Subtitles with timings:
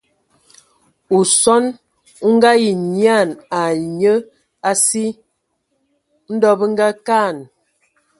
[1.17, 1.63] Osɔn
[2.25, 4.13] o Ngaayi nyian ai nye
[4.69, 5.05] a si.
[6.33, 7.37] Ndɔ bə ngakaan.